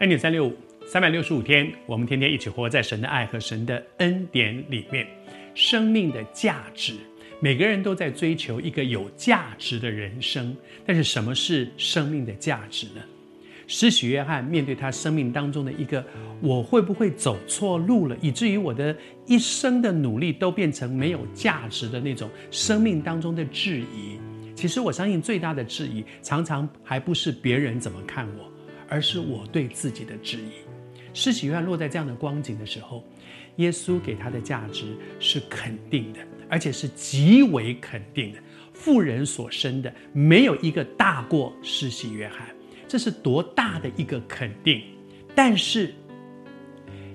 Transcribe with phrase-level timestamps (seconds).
[0.00, 0.52] 恩典三六五，
[0.84, 5.06] 三百六十五天，我们天天一起活在神的爱和神的恩典里面。
[5.54, 6.94] 生命的价值，
[7.38, 10.54] 每个人都在追求一个有价值的人生。
[10.84, 13.00] 但是，什么是生命的价值呢？
[13.68, 16.04] 施洗约翰面对他生命当中的一个，
[16.40, 18.94] 我会不会走错路了，以至于我的
[19.26, 24.18] 一生的努力都变成没有价值的那种生命当中的质疑。
[24.56, 28.50] 其实，我相信最大的质疑，常常还不是别人怎么看我。
[28.88, 30.52] 而是我对自己的质疑。
[31.12, 33.04] 施洗约翰落在这样的光景的时候，
[33.56, 38.38] 耶稣给他的价值是肯定的，而且是极为肯定的。
[38.72, 42.48] 妇人所生的没有一个大过施洗约翰，
[42.88, 44.82] 这是多大的一个肯定！
[45.36, 45.94] 但是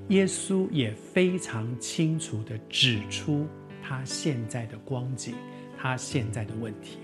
[0.08, 3.45] 耶稣也非常清楚地指出
[3.84, 5.36] 他现在的光景，
[5.78, 7.00] 他现在的问题。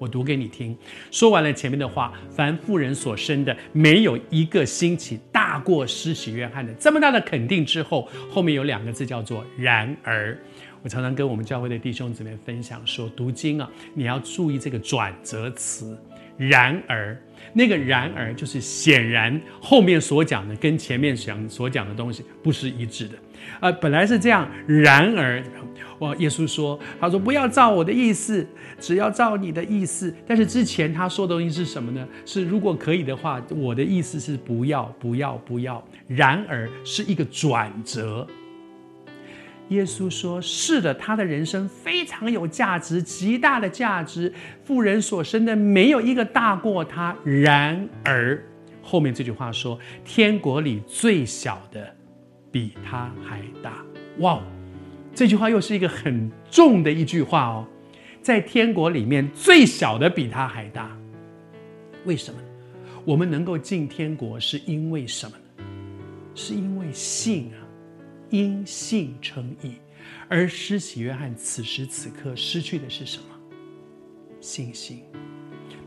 [0.00, 0.74] 我读给你听。
[1.10, 6.72] 说完了前面的话，凡妇人所生的，没有一个兴起大过施洗约翰的。
[6.78, 10.36] 这么大的肯定之后，后面有两个字叫做“然而”。
[10.82, 15.94] 我常常跟我们教会的弟兄姊妹分享说，读经啊，你要注意这个转折词
[16.38, 17.14] “然而”。
[17.52, 23.14] 那个“然而”就是显然后面所讲的跟前面讲所讲的东西不是一致的。
[23.60, 25.42] 呃，本来是这样，然而。
[26.00, 26.14] 哇！
[26.16, 28.46] 耶稣说：“他说不要照我的意思，
[28.78, 30.14] 只要照你的意思。
[30.26, 32.06] 但是之前他说的东西是什么呢？
[32.24, 35.82] 是如果可以的话，我的意思是不要，不要，不要。
[36.06, 38.26] 然而是一个转折。
[39.68, 44.32] 耶稣说：是的，他的人生非常有价值，极大的价值。
[44.64, 47.14] 妇人所生的没有一个大过他。
[47.24, 48.42] 然而
[48.82, 51.94] 后面这句话说：天国里最小的
[52.50, 53.84] 比他还大。
[54.18, 54.42] 哇！”
[55.14, 57.66] 这句话又是一个很重的一句话哦，
[58.22, 60.96] 在天国里面，最小的比他还大。
[62.04, 62.40] 为什么？
[63.04, 65.64] 我们能够进天国是因为什么呢？
[66.34, 67.58] 是因为信啊，
[68.30, 69.72] 因信称义。
[70.28, 73.24] 而施洗约翰此时此刻失去的是什么？
[74.40, 75.02] 信心。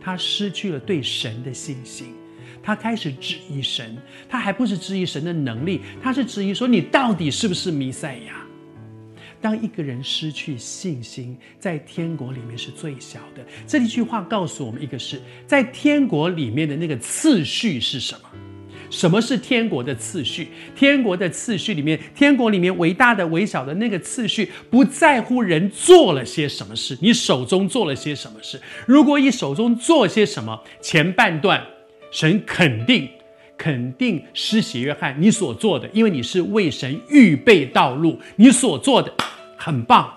[0.02, 2.14] 他失去了对神的信心，
[2.62, 3.98] 他开始质疑神。
[4.28, 8.43] 他还不是质疑神的能力，他是质疑说，你到底是不是弥赛亚？
[9.44, 13.46] 当一个人失去信心，在天国里面是最小的。
[13.68, 18.30] 这一句话告诉我们一个事，在天国里面的那个次序是什么？
[18.90, 20.48] 什么是天国的次序？
[20.74, 28.58] 天国的次序里面，天国里面伟大的、微小的那个次序，不在乎人做了些什么事，你手中做了些什么事。
[28.86, 31.62] 如果你手中做些什么，前半段
[32.12, 33.10] 神肯定。
[33.56, 39.14] 肯定施洗约翰你所做的，因为你是为神预备道路，你所做的
[39.64, 40.14] 很棒。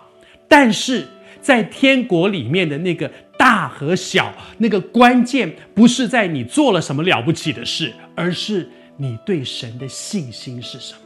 [0.49, 1.07] 但是
[1.41, 11.01] 在天国里面的那个大和小，那个关键不是在你做了什么了不起的事，而是你对神的信心是什么。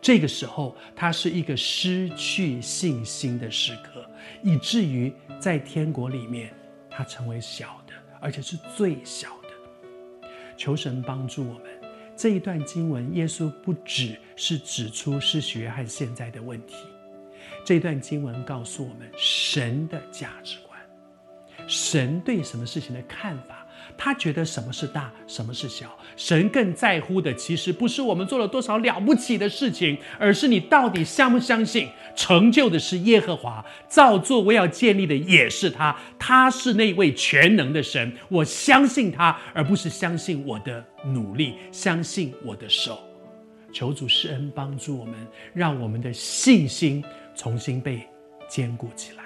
[0.00, 4.08] 这个时候，它是一个失去信心的时刻，
[4.42, 6.52] 以至于在天国里面，
[6.88, 10.28] 它成为小的，而且是最小的。
[10.56, 11.62] 求神帮助我们。
[12.16, 16.74] 这一段经文，耶稣不只是指出是约翰现在的问题，
[17.64, 20.78] 这段经文告诉我们神的价值观，
[21.66, 23.62] 神对什么事情的看法。
[23.98, 25.86] 他觉得什么是大，什么是小。
[26.16, 35.96] 神更在乎的，其实不是我们做了多少了不起的事情，而是你到底相不相信，成就的是耶和华，造作我要建立的也是他。
[36.18, 43.05] 他是那位全能的神，我相信他，而不是相信我的努力，相信我的手。
[43.76, 45.14] 求主施恩帮助我们，
[45.52, 47.04] 让我们的信心
[47.34, 48.08] 重新被
[48.48, 49.25] 坚固起来。